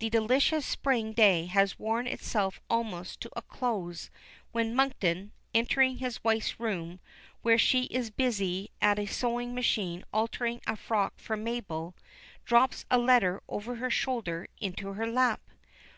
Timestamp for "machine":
9.54-10.04